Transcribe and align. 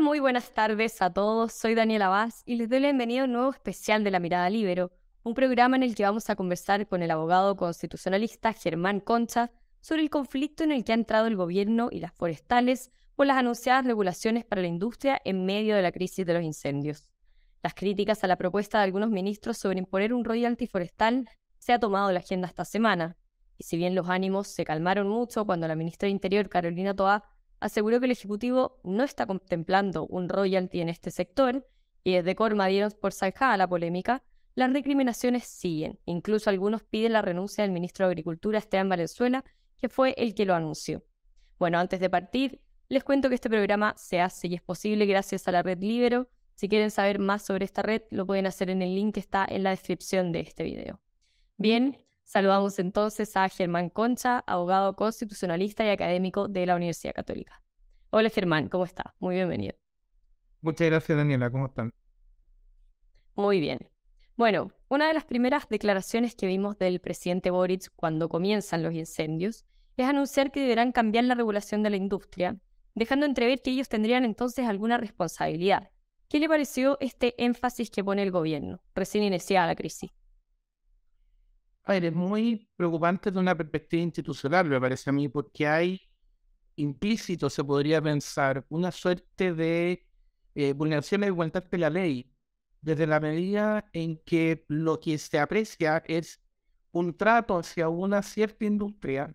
Muy 0.00 0.20
buenas 0.20 0.52
tardes 0.52 1.02
a 1.02 1.12
todos. 1.12 1.52
Soy 1.52 1.74
Daniela 1.74 2.08
Vaz 2.08 2.42
y 2.46 2.56
les 2.56 2.68
doy 2.68 2.80
la 2.80 2.88
bienvenida 2.88 3.22
a 3.22 3.24
un 3.24 3.32
nuevo 3.32 3.50
especial 3.50 4.02
de 4.02 4.10
La 4.10 4.20
Mirada 4.20 4.48
Libero, 4.48 4.90
un 5.22 5.34
programa 5.34 5.76
en 5.76 5.82
el 5.82 5.94
que 5.94 6.04
vamos 6.04 6.30
a 6.30 6.34
conversar 6.34 6.88
con 6.88 7.02
el 7.02 7.10
abogado 7.10 7.56
constitucionalista 7.56 8.52
Germán 8.54 9.00
Concha 9.00 9.50
sobre 9.80 10.02
el 10.02 10.10
conflicto 10.10 10.64
en 10.64 10.72
el 10.72 10.82
que 10.82 10.92
ha 10.92 10.94
entrado 10.94 11.26
el 11.26 11.36
gobierno 11.36 11.88
y 11.92 12.00
las 12.00 12.12
forestales 12.14 12.90
por 13.14 13.26
las 13.26 13.36
anunciadas 13.36 13.84
regulaciones 13.84 14.44
para 14.44 14.62
la 14.62 14.68
industria 14.68 15.20
en 15.24 15.44
medio 15.44 15.76
de 15.76 15.82
la 15.82 15.92
crisis 15.92 16.24
de 16.24 16.34
los 16.34 16.42
incendios. 16.42 17.08
Las 17.62 17.74
críticas 17.74 18.24
a 18.24 18.28
la 18.28 18.36
propuesta 18.36 18.78
de 18.78 18.84
algunos 18.84 19.10
ministros 19.10 19.58
sobre 19.58 19.78
imponer 19.78 20.14
un 20.14 20.24
royalty 20.24 20.66
forestal 20.66 21.28
se 21.58 21.72
ha 21.74 21.78
tomado 21.78 22.10
la 22.12 22.20
agenda 22.20 22.48
esta 22.48 22.64
semana, 22.64 23.16
y 23.58 23.64
si 23.64 23.76
bien 23.76 23.94
los 23.94 24.08
ánimos 24.08 24.48
se 24.48 24.64
calmaron 24.64 25.08
mucho 25.08 25.44
cuando 25.44 25.68
la 25.68 25.76
ministra 25.76 26.06
de 26.06 26.12
Interior, 26.12 26.48
Carolina 26.48 26.94
Toá, 26.94 27.24
aseguró 27.62 28.00
que 28.00 28.06
el 28.06 28.12
Ejecutivo 28.12 28.80
no 28.82 29.04
está 29.04 29.24
contemplando 29.24 30.04
un 30.06 30.28
royalty 30.28 30.80
en 30.80 30.88
este 30.88 31.10
sector 31.10 31.66
y 32.02 32.14
desde 32.14 32.34
Corma 32.34 32.66
dieron 32.66 32.92
por 33.00 33.12
zanjada 33.12 33.56
la 33.56 33.68
polémica, 33.68 34.24
las 34.54 34.72
recriminaciones 34.72 35.44
siguen. 35.44 35.98
Incluso 36.04 36.50
algunos 36.50 36.82
piden 36.82 37.12
la 37.12 37.22
renuncia 37.22 37.62
del 37.62 37.70
ministro 37.70 38.06
de 38.06 38.12
Agricultura, 38.12 38.58
Esteban 38.58 38.88
Valenzuela, 38.88 39.44
que 39.76 39.88
fue 39.88 40.14
el 40.18 40.34
que 40.34 40.44
lo 40.44 40.54
anunció. 40.54 41.04
Bueno, 41.58 41.78
antes 41.78 42.00
de 42.00 42.10
partir, 42.10 42.60
les 42.88 43.04
cuento 43.04 43.28
que 43.28 43.36
este 43.36 43.48
programa 43.48 43.94
se 43.96 44.20
hace 44.20 44.48
y 44.48 44.54
es 44.54 44.62
posible 44.62 45.06
gracias 45.06 45.46
a 45.46 45.52
la 45.52 45.62
red 45.62 45.78
Libero. 45.78 46.28
Si 46.56 46.68
quieren 46.68 46.90
saber 46.90 47.20
más 47.20 47.42
sobre 47.42 47.64
esta 47.64 47.82
red, 47.82 48.02
lo 48.10 48.26
pueden 48.26 48.46
hacer 48.46 48.70
en 48.70 48.82
el 48.82 48.94
link 48.94 49.14
que 49.14 49.20
está 49.20 49.46
en 49.48 49.62
la 49.62 49.70
descripción 49.70 50.32
de 50.32 50.40
este 50.40 50.64
video. 50.64 51.00
Bien, 51.56 51.96
Saludamos 52.24 52.78
entonces 52.78 53.36
a 53.36 53.48
Germán 53.48 53.90
Concha, 53.90 54.42
abogado 54.46 54.94
constitucionalista 54.96 55.84
y 55.84 55.90
académico 55.90 56.48
de 56.48 56.66
la 56.66 56.76
Universidad 56.76 57.14
Católica. 57.14 57.62
Hola 58.10 58.30
Germán, 58.30 58.68
¿cómo 58.68 58.84
está? 58.84 59.14
Muy 59.18 59.36
bienvenido. 59.36 59.74
Muchas 60.60 60.88
gracias 60.88 61.18
Daniela, 61.18 61.50
¿cómo 61.50 61.66
están? 61.66 61.92
Muy 63.34 63.60
bien. 63.60 63.78
Bueno, 64.36 64.72
una 64.88 65.08
de 65.08 65.14
las 65.14 65.24
primeras 65.24 65.68
declaraciones 65.68 66.34
que 66.34 66.46
vimos 66.46 66.78
del 66.78 67.00
presidente 67.00 67.50
Boric 67.50 67.90
cuando 67.96 68.28
comienzan 68.28 68.82
los 68.82 68.94
incendios 68.94 69.64
es 69.96 70.06
anunciar 70.06 70.50
que 70.50 70.60
deberán 70.60 70.92
cambiar 70.92 71.24
la 71.24 71.34
regulación 71.34 71.82
de 71.82 71.90
la 71.90 71.96
industria, 71.96 72.56
dejando 72.94 73.26
entrever 73.26 73.60
que 73.60 73.70
ellos 73.70 73.88
tendrían 73.88 74.24
entonces 74.24 74.66
alguna 74.66 74.96
responsabilidad. 74.98 75.90
¿Qué 76.28 76.40
le 76.40 76.48
pareció 76.48 76.96
este 77.00 77.34
énfasis 77.42 77.90
que 77.90 78.02
pone 78.02 78.22
el 78.22 78.30
gobierno, 78.30 78.80
recién 78.94 79.24
iniciada 79.24 79.66
la 79.66 79.76
crisis? 79.76 80.10
A 81.84 81.92
ver, 81.92 82.04
es 82.04 82.14
muy 82.14 82.68
preocupante 82.76 83.30
desde 83.30 83.40
una 83.40 83.56
perspectiva 83.56 84.02
institucional, 84.02 84.68
me 84.68 84.80
parece 84.80 85.10
a 85.10 85.12
mí, 85.12 85.28
porque 85.28 85.66
hay 85.66 86.00
implícito, 86.76 87.50
se 87.50 87.64
podría 87.64 88.02
pensar, 88.02 88.66
una 88.70 88.92
suerte 88.92 89.54
de 89.54 90.06
eh, 90.54 90.72
vulneración 90.74 91.22
de 91.22 91.28
igualdad 91.28 91.64
de 91.64 91.78
la 91.78 91.90
ley, 91.90 92.32
desde 92.80 93.06
la 93.06 93.20
medida 93.20 93.88
en 93.92 94.18
que 94.24 94.64
lo 94.68 95.00
que 95.00 95.18
se 95.18 95.38
aprecia 95.40 96.02
es 96.06 96.42
un 96.92 97.16
trato 97.16 97.58
hacia 97.58 97.88
una 97.88 98.22
cierta 98.22 98.64
industria, 98.64 99.34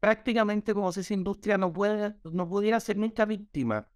prácticamente 0.00 0.74
como 0.74 0.92
si 0.92 1.00
esa 1.00 1.14
industria 1.14 1.58
no, 1.58 1.72
puede, 1.72 2.16
no 2.24 2.48
pudiera 2.48 2.80
ser 2.80 2.96
nunca 2.98 3.24
víctima, 3.26 3.90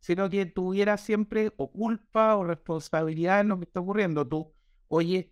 sino 0.00 0.28
que 0.30 0.46
tuviera 0.46 0.96
siempre 0.98 1.52
o 1.56 1.70
culpa 1.72 2.36
o 2.36 2.44
responsabilidad 2.44 3.40
en 3.40 3.48
lo 3.48 3.58
que 3.58 3.64
está 3.66 3.80
ocurriendo. 3.80 4.26
Tú, 4.28 4.54
oye, 4.88 5.31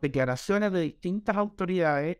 declaraciones 0.00 0.72
de 0.72 0.80
distintas 0.80 1.36
autoridades 1.36 2.18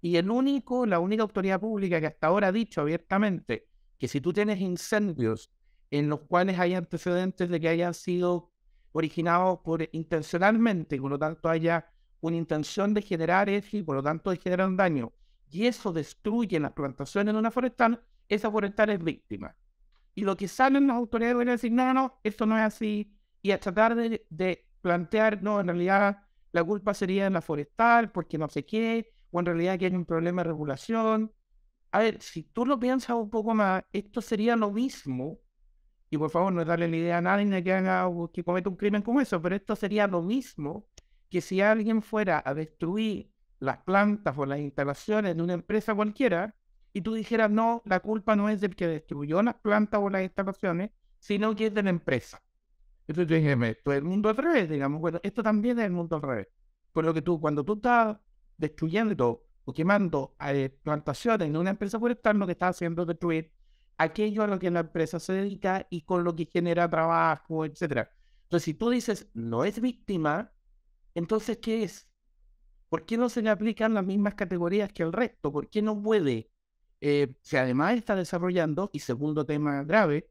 y 0.00 0.16
el 0.16 0.30
único, 0.30 0.86
la 0.86 0.98
única 0.98 1.22
autoridad 1.22 1.60
pública 1.60 2.00
que 2.00 2.06
hasta 2.06 2.28
ahora 2.28 2.48
ha 2.48 2.52
dicho 2.52 2.80
abiertamente 2.80 3.68
que 3.98 4.08
si 4.08 4.20
tú 4.20 4.32
tienes 4.32 4.60
incendios 4.60 5.52
en 5.90 6.08
los 6.08 6.20
cuales 6.20 6.58
hay 6.58 6.74
antecedentes 6.74 7.48
de 7.48 7.60
que 7.60 7.68
hayan 7.68 7.94
sido 7.94 8.52
originados 8.92 9.60
por 9.60 9.88
intencionalmente, 9.92 10.98
por 10.98 11.10
lo 11.10 11.18
tanto 11.18 11.48
haya 11.48 11.86
una 12.20 12.36
intención 12.36 12.94
de 12.94 13.02
generar 13.02 13.48
eso 13.48 13.76
y 13.76 13.82
por 13.82 13.96
lo 13.96 14.02
tanto 14.02 14.30
de 14.30 14.36
generar 14.36 14.68
un 14.68 14.76
daño, 14.76 15.12
y 15.50 15.66
eso 15.66 15.92
destruye 15.92 16.58
las 16.60 16.72
plantaciones 16.72 17.32
en 17.32 17.36
una 17.36 17.50
forestal, 17.50 18.02
esa 18.28 18.50
forestal 18.50 18.90
es 18.90 19.02
víctima. 19.02 19.54
Y 20.14 20.22
lo 20.22 20.36
que 20.36 20.48
salen 20.48 20.86
las 20.86 20.96
autoridades 20.96 21.40
es 21.40 21.46
decir, 21.46 21.72
no, 21.72 21.92
no, 21.92 22.20
esto 22.22 22.46
no 22.46 22.56
es 22.56 22.62
así, 22.62 23.12
y 23.42 23.50
a 23.50 23.60
tratar 23.60 23.94
de, 23.94 24.26
de 24.30 24.66
plantear, 24.80 25.42
no, 25.42 25.60
en 25.60 25.66
realidad 25.66 26.22
la 26.52 26.64
culpa 26.64 26.94
sería 26.94 27.26
en 27.26 27.34
la 27.34 27.40
forestal, 27.40 28.10
porque 28.10 28.38
no 28.38 28.48
sé 28.48 28.64
qué, 28.64 29.12
o 29.30 29.40
en 29.40 29.46
realidad 29.46 29.78
que 29.78 29.86
hay 29.86 29.94
un 29.94 30.04
problema 30.04 30.42
de 30.42 30.48
regulación. 30.48 31.32
A 31.92 32.00
ver, 32.00 32.20
si 32.22 32.44
tú 32.44 32.66
lo 32.66 32.78
piensas 32.78 33.16
un 33.16 33.30
poco 33.30 33.54
más, 33.54 33.84
esto 33.92 34.20
sería 34.20 34.56
lo 34.56 34.70
mismo, 34.70 35.38
y 36.10 36.18
por 36.18 36.30
favor 36.30 36.52
no 36.52 36.64
darle 36.64 36.88
la 36.88 36.96
idea 36.96 37.18
a 37.18 37.20
nadie 37.20 37.62
que 37.62 37.72
haga 37.72 38.08
que 38.32 38.44
cometa 38.44 38.68
un 38.68 38.76
crimen 38.76 39.02
como 39.02 39.20
eso, 39.20 39.40
pero 39.40 39.54
esto 39.56 39.76
sería 39.76 40.06
lo 40.06 40.22
mismo 40.22 40.86
que 41.28 41.40
si 41.40 41.60
alguien 41.60 42.02
fuera 42.02 42.42
a 42.44 42.54
destruir 42.54 43.30
las 43.60 43.78
plantas 43.78 44.36
o 44.36 44.46
las 44.46 44.58
instalaciones 44.58 45.36
de 45.36 45.42
una 45.42 45.54
empresa 45.54 45.94
cualquiera, 45.94 46.54
y 46.92 47.02
tú 47.02 47.14
dijeras, 47.14 47.50
no, 47.50 47.82
la 47.84 48.00
culpa 48.00 48.34
no 48.34 48.48
es 48.48 48.60
del 48.60 48.74
que 48.74 48.88
destruyó 48.88 49.42
las 49.42 49.54
plantas 49.56 50.00
o 50.02 50.10
las 50.10 50.22
instalaciones, 50.22 50.90
sino 51.20 51.54
que 51.54 51.66
es 51.66 51.74
de 51.74 51.82
la 51.84 51.90
empresa. 51.90 52.42
Esto 53.10 53.22
es 53.22 53.96
el 53.96 54.04
mundo 54.04 54.28
al 54.28 54.36
revés, 54.36 54.70
digamos. 54.70 55.00
Bueno, 55.00 55.18
esto 55.22 55.42
también 55.42 55.78
es 55.80 55.86
el 55.86 55.92
mundo 55.92 56.16
al 56.16 56.22
revés. 56.22 56.48
Por 56.92 57.04
lo 57.04 57.12
que 57.12 57.22
tú, 57.22 57.40
cuando 57.40 57.64
tú 57.64 57.74
estás 57.74 58.16
destruyendo 58.56 59.44
o 59.64 59.72
quemando 59.72 60.36
eh, 60.46 60.70
plantaciones 60.82 61.48
en 61.48 61.56
una 61.56 61.70
empresa 61.70 61.98
forestal, 61.98 62.38
lo 62.38 62.46
que 62.46 62.52
estás 62.52 62.76
haciendo 62.76 63.02
es 63.02 63.08
destruir 63.08 63.52
aquello 63.98 64.44
a 64.44 64.46
lo 64.46 64.58
que 64.60 64.70
la 64.70 64.80
empresa 64.80 65.18
se 65.18 65.32
dedica 65.32 65.86
y 65.90 66.02
con 66.02 66.22
lo 66.22 66.36
que 66.36 66.46
genera 66.46 66.88
trabajo, 66.88 67.64
etc. 67.64 68.08
Entonces, 68.44 68.64
si 68.64 68.74
tú 68.74 68.90
dices 68.90 69.28
no 69.34 69.64
es 69.64 69.80
víctima, 69.80 70.52
entonces, 71.14 71.58
¿qué 71.58 71.82
es? 71.82 72.08
¿Por 72.88 73.06
qué 73.06 73.16
no 73.16 73.28
se 73.28 73.42
le 73.42 73.50
aplican 73.50 73.92
las 73.94 74.04
mismas 74.04 74.34
categorías 74.34 74.92
que 74.92 75.02
el 75.02 75.12
resto? 75.12 75.52
¿Por 75.52 75.68
qué 75.68 75.82
no 75.82 76.00
puede? 76.00 76.50
Eh, 77.00 77.34
si 77.42 77.56
además 77.56 77.96
está 77.96 78.14
desarrollando, 78.14 78.90
y 78.92 79.00
segundo 79.00 79.44
tema 79.46 79.82
grave, 79.84 80.28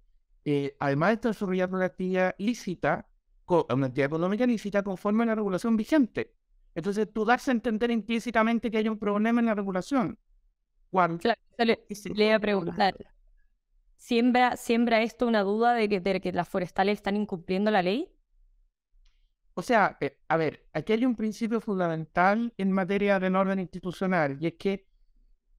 eh, 0.52 0.76
además 0.80 1.22
de 1.22 1.30
desarrollar 1.30 1.74
una 1.74 1.86
actividad 1.86 2.36
lícita, 2.38 3.08
una 3.48 3.88
actividad 3.88 4.08
económica 4.08 4.46
lícita 4.46 4.84
conforme 4.84 5.24
a 5.24 5.28
la 5.28 5.36
regulación 5.36 5.76
vigente. 5.76 6.36
Entonces, 6.76 7.08
tú 7.12 7.26
das 7.26 7.48
a 7.48 7.52
entender 7.52 7.92
implícitamente 7.92 8.70
que 8.70 8.78
hay 8.78 8.88
un 8.88 9.00
problema 9.00 9.40
en 9.40 9.48
la 9.48 9.56
regulación. 9.56 10.18
Claro, 10.92 11.18
le, 11.58 11.86
le, 12.16 12.34
a 12.34 12.40
preguntar. 12.40 12.96
¿Siembra, 13.96 14.56
¿Siembra 14.56 15.02
esto 15.02 15.28
una 15.28 15.42
duda 15.42 15.74
de 15.74 15.90
que, 15.90 16.00
de 16.00 16.22
que 16.22 16.32
las 16.32 16.48
forestales 16.48 17.00
están 17.00 17.16
incumpliendo 17.16 17.70
la 17.70 17.81
ley? 17.81 18.12
O 19.54 19.62
sea, 19.62 19.98
eh, 20.00 20.18
a 20.28 20.38
ver, 20.38 20.66
aquí 20.74 20.94
hay 20.94 21.06
un 21.06 21.16
principio 21.16 21.60
fundamental 21.60 22.54
en 22.58 22.72
materia 22.72 23.20
de 23.20 23.28
orden 23.28 23.60
institucional, 23.60 24.38
y 24.40 24.48
es 24.48 24.54
que 24.54 24.88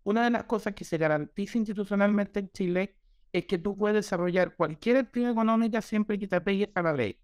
una 0.04 0.24
de 0.24 0.30
las 0.30 0.44
cosas 0.44 0.74
que 0.74 0.84
se 0.84 0.96
garantiza 0.96 1.58
institucionalmente 1.58 2.40
en 2.40 2.50
Chile 2.50 2.96
es 3.32 3.46
que 3.46 3.58
tú 3.58 3.76
puedes 3.76 3.94
desarrollar 3.94 4.56
cualquier 4.56 4.96
actividad 4.98 5.32
económica 5.32 5.82
siempre 5.82 6.18
que 6.18 6.26
te 6.26 6.36
apegues 6.36 6.70
a 6.74 6.82
la 6.82 6.92
ley. 6.92 7.18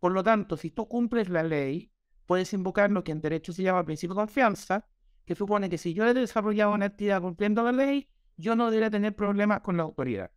Por 0.00 0.12
lo 0.12 0.24
tanto, 0.24 0.56
si 0.56 0.70
tú 0.70 0.88
cumples 0.88 1.28
la 1.28 1.42
ley, 1.42 1.92
puedes 2.26 2.52
invocar 2.52 2.90
lo 2.90 3.04
que 3.04 3.12
en 3.12 3.20
derecho 3.20 3.52
se 3.52 3.62
llama 3.62 3.84
principio 3.84 4.14
de 4.14 4.20
confianza, 4.20 4.86
que 5.24 5.34
supone 5.34 5.68
que 5.70 5.78
si 5.78 5.94
yo 5.94 6.06
he 6.06 6.14
desarrollado 6.14 6.72
una 6.72 6.86
actividad 6.86 7.20
cumpliendo 7.20 7.62
la 7.62 7.72
ley, 7.72 8.08
yo 8.36 8.56
no 8.56 8.70
debería 8.70 8.90
tener 8.90 9.14
problemas 9.14 9.60
con 9.60 9.76
la 9.76 9.82
autoridad. 9.84 10.30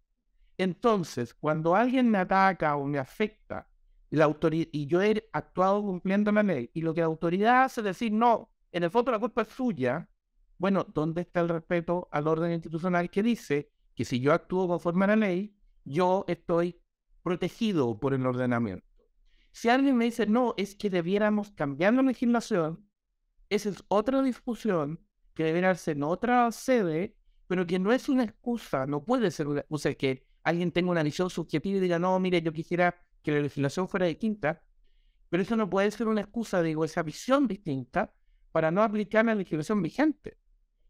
Entonces, 0.57 1.33
cuando 1.33 1.75
alguien 1.75 2.09
me 2.09 2.19
ataca 2.19 2.75
o 2.75 2.85
me 2.85 2.99
afecta 2.99 3.67
la 4.11 4.25
autoridad, 4.25 4.67
y 4.71 4.85
yo 4.85 5.01
he 5.01 5.27
actuado 5.33 5.81
cumpliendo 5.81 6.31
la 6.31 6.43
ley, 6.43 6.69
y 6.73 6.81
lo 6.81 6.93
que 6.93 7.01
la 7.01 7.07
autoridad 7.07 7.63
hace 7.63 7.81
es 7.81 7.85
decir, 7.85 8.11
no, 8.11 8.51
en 8.71 8.83
el 8.83 8.91
fondo 8.91 9.11
la 9.11 9.19
culpa 9.19 9.41
es 9.41 9.47
suya, 9.47 10.07
bueno, 10.57 10.85
¿dónde 10.93 11.21
está 11.21 11.39
el 11.39 11.49
respeto 11.49 12.07
al 12.11 12.27
orden 12.27 12.51
institucional 12.51 13.09
que 13.09 13.23
dice 13.23 13.71
que 13.95 14.05
si 14.05 14.19
yo 14.19 14.33
actúo 14.33 14.67
conforme 14.67 15.05
a 15.05 15.09
la 15.09 15.15
ley, 15.15 15.55
yo 15.85 16.25
estoy 16.27 16.79
protegido 17.21 17.99
por 17.99 18.13
el 18.13 18.25
ordenamiento. 18.25 18.85
Si 19.51 19.69
alguien 19.69 19.95
me 19.95 20.05
dice, 20.05 20.25
no, 20.25 20.53
es 20.57 20.75
que 20.75 20.89
debiéramos 20.89 21.51
cambiar 21.51 21.93
la 21.93 22.01
legislación, 22.01 22.87
esa 23.49 23.69
es 23.69 23.83
otra 23.87 24.21
discusión 24.23 24.99
que 25.35 25.43
debería 25.43 25.75
ser 25.75 25.97
en 25.97 26.03
otra 26.03 26.51
sede, 26.51 27.15
pero 27.47 27.65
que 27.67 27.79
no 27.79 27.91
es 27.91 28.09
una 28.09 28.23
excusa, 28.23 28.87
no 28.87 29.03
puede 29.03 29.29
ser 29.31 29.47
una 29.47 29.61
excusa 29.61 29.93
que 29.93 30.25
alguien 30.43 30.71
tenga 30.71 30.91
una 30.91 31.03
visión 31.03 31.29
subjetiva 31.29 31.77
y 31.77 31.81
diga, 31.81 31.99
no, 31.99 32.19
mire, 32.19 32.41
yo 32.41 32.51
quisiera 32.51 32.95
que 33.21 33.31
la 33.31 33.39
legislación 33.39 33.87
fuera 33.87 34.07
distinta, 34.07 34.61
pero 35.29 35.43
eso 35.43 35.55
no 35.55 35.69
puede 35.69 35.91
ser 35.91 36.07
una 36.07 36.21
excusa, 36.21 36.61
digo, 36.61 36.83
esa 36.83 37.03
visión 37.03 37.47
distinta 37.47 38.13
para 38.51 38.71
no 38.71 38.83
aplicar 38.83 39.25
la 39.25 39.35
legislación 39.35 39.81
vigente. 39.81 40.37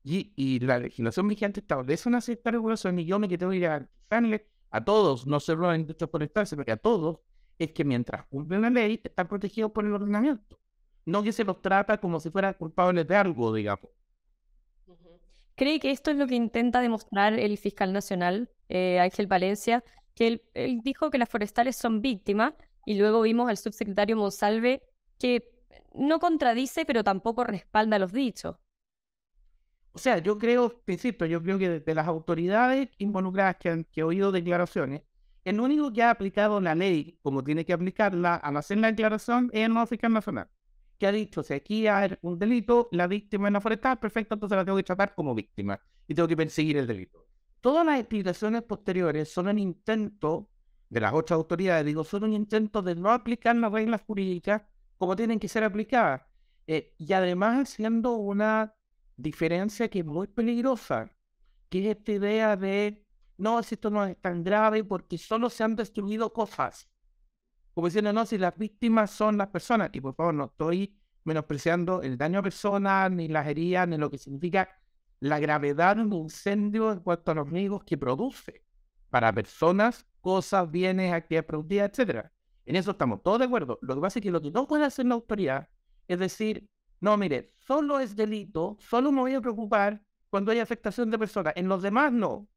Y, 0.06 0.60
la 0.60 0.80
legislación 0.80 1.28
vigente 1.28 1.62
establece 1.62 2.10
una 2.10 2.20
cierta 2.20 2.52
regulación 2.52 3.00
y 3.00 3.06
yo 3.06 3.20
me 3.20 3.30
que 3.30 3.38
tengo 3.38 3.54
que 3.54 3.60
garantizarle 3.60 4.48
a 4.70 4.84
todos, 4.84 5.26
no 5.26 5.40
solo 5.40 5.70
a 5.70 5.78
por 6.12 6.24
estar, 6.24 6.46
sino 6.46 6.66
que 6.66 6.72
a 6.72 6.78
todos, 6.78 7.20
es 7.58 7.72
que 7.72 7.86
mientras 7.86 8.26
cumplen 8.28 8.64
la 8.64 8.70
ley, 8.70 9.00
están 9.02 9.28
protegidos 9.28 9.72
por 9.72 9.86
el 9.86 9.94
ordenamiento. 9.94 10.60
No 11.06 11.24
que 11.24 11.32
se 11.32 11.44
los 11.44 11.62
trata 11.62 12.00
como 12.00 12.20
si 12.20 12.30
fueran 12.30 12.54
culpables 12.56 13.08
de 13.08 13.16
algo, 13.16 13.54
digamos. 13.54 13.90
¿Cree 15.56 15.80
que 15.80 15.92
esto 15.92 16.12
es 16.12 16.18
lo 16.18 16.28
que 16.28 16.36
intenta 16.36 16.82
demostrar 16.82 17.34
el 17.34 17.58
fiscal 17.58 17.94
nacional, 17.94 18.50
eh, 18.70 19.00
Ángel 19.00 19.28
Valencia, 19.28 19.84
que 20.16 20.42
él, 20.54 20.82
dijo 20.84 21.12
que 21.12 21.18
las 21.18 21.30
forestales 21.30 21.76
son 21.76 22.02
víctimas 22.02 22.54
y 22.86 22.98
luego 22.98 23.22
vimos 23.22 23.50
al 23.50 23.58
subsecretario 23.58 24.18
Monsalve 24.18 24.84
que 25.20 25.52
no 25.94 26.20
contradice 26.20 26.86
pero 26.86 27.04
tampoco 27.04 27.44
respalda 27.44 28.00
los 28.00 28.12
dichos. 28.12 28.58
O 29.96 30.00
sea, 30.00 30.18
yo 30.18 30.40
creo, 30.40 30.82
principio, 30.84 31.28
yo 31.28 31.42
creo 31.42 31.60
que 31.60 31.80
de 31.80 31.96
las 31.96 32.08
autoridades 32.08 32.90
involucradas 32.98 33.58
que 33.58 33.70
han 33.70 33.84
que 33.86 34.02
he 34.02 34.04
oído 34.04 34.32
declaraciones, 34.32 35.04
el 35.44 35.60
único 35.60 35.94
que 35.94 36.02
ha 36.02 36.10
aplicado 36.10 36.60
la 36.60 36.74
ley 36.74 37.20
como 37.22 37.44
tiene 37.44 37.64
que 37.64 37.74
aplicarla 37.74 38.36
al 38.36 38.58
hacer 38.58 38.80
la 38.80 38.88
declaración 38.88 39.52
es 39.54 39.70
el 39.70 39.88
fiscal 39.88 40.12
nacional, 40.12 40.50
que 40.98 41.06
ha 41.06 41.12
dicho, 41.12 41.44
si 41.44 41.54
aquí 41.54 41.86
hay 41.88 42.18
un 42.22 42.40
delito, 42.40 42.90
la 42.92 43.06
víctima 43.06 43.50
es 43.50 43.54
la 43.54 43.62
forestal, 43.62 44.00
perfecto, 44.00 44.34
entonces 44.34 44.56
la 44.56 44.66
tengo 44.66 44.78
que 44.78 44.84
tratar 44.84 45.14
como 45.14 45.36
víctima 45.36 45.80
y 46.08 46.16
tengo 46.16 46.28
que 46.28 46.38
perseguir 46.38 46.78
el 46.78 46.88
delito. 46.88 47.28
Todas 47.62 47.86
las 47.86 48.00
explicaciones 48.00 48.64
posteriores 48.64 49.32
son 49.32 49.48
un 49.48 49.60
intento 49.60 50.50
de 50.90 51.02
las 51.02 51.14
otras 51.14 51.38
autoridades, 51.38 51.86
digo, 51.86 52.04
son 52.04 52.24
un 52.24 52.34
intento 52.34 52.82
de 52.82 52.96
no 52.96 53.12
aplicar 53.12 53.56
las 53.56 53.72
reglas 53.72 54.02
jurídicas 54.08 54.64
como 54.98 55.16
tienen 55.16 55.40
que 55.40 55.48
ser 55.48 55.64
aplicadas. 55.64 56.22
Eh, 56.66 56.94
y 56.98 57.12
además 57.14 57.70
siendo 57.70 58.14
una 58.14 58.74
diferencia 59.18 59.90
que 59.90 60.00
es 60.00 60.06
muy 60.06 60.28
peligrosa, 60.28 61.12
que 61.70 61.90
es 61.90 61.98
esta 61.98 62.12
idea 62.12 62.56
de, 62.56 63.06
no, 63.38 63.62
si 63.64 63.76
esto 63.76 63.90
no 63.90 64.06
es 64.06 64.20
tan 64.20 64.44
grave 64.44 64.84
porque 64.84 65.18
solo 65.18 65.50
se 65.50 65.64
han 65.64 65.76
destruido 65.76 66.34
cosas. 66.34 66.90
Como 67.74 67.88
diciendo, 67.88 68.14
no, 68.14 68.26
si 68.26 68.38
las 68.38 68.58
víctimas 68.58 69.12
son 69.12 69.38
las 69.38 69.48
personas, 69.48 69.90
y 69.94 70.02
por 70.02 70.16
favor 70.16 70.34
no 70.34 70.46
estoy 70.46 70.96
menospreciando 71.24 72.02
el 72.02 72.18
daño 72.18 72.40
a 72.40 72.44
personas, 72.44 73.12
ni 73.12 73.28
las 73.28 73.48
heridas, 73.48 73.88
ni 73.88 73.98
lo 73.98 74.12
que 74.12 74.18
significa 74.18 74.70
la 75.20 75.40
gravedad 75.40 75.96
de 75.96 76.04
un 76.04 76.14
incendio 76.14 76.92
en 76.92 77.00
cuanto 77.00 77.32
a 77.32 77.36
los 77.36 77.50
riesgos 77.50 77.84
que 77.84 77.98
produce 77.98 78.64
para 79.10 79.34
personas, 79.34 80.06
cosas, 80.22 80.70
bienes, 80.70 81.14
actividades 81.14 81.48
productivas, 81.48 81.98
etc. 81.98 82.28
En 82.66 82.76
eso 82.76 82.92
estamos 82.92 83.24
todos 83.24 83.40
de 83.40 83.46
acuerdo. 83.46 83.80
Lo 83.82 83.96
que 83.96 84.02
pasa 84.02 84.20
es 84.20 84.24
que 84.24 84.32
lo 84.32 84.42
que 84.42 84.52
no 84.52 84.68
puede 84.68 84.86
hacer 84.86 85.06
la 85.06 85.16
autoridad 85.16 85.70
es 86.08 86.20
decir, 86.20 86.70
no, 87.04 87.18
mire, 87.18 87.52
solo 87.58 88.00
es 88.00 88.16
delito, 88.16 88.78
solo 88.80 89.12
me 89.12 89.20
voy 89.20 89.34
a 89.34 89.42
preocupar 89.42 90.02
cuando 90.30 90.54
hay 90.54 90.60
afectación 90.60 91.12
de 91.12 91.20
personas. 91.20 91.52
En 91.58 91.68
los 91.68 91.82
demás 91.82 92.14
no. 92.14 92.48